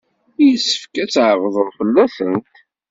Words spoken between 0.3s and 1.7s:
Yessefk ad tbeɛɛdeḍ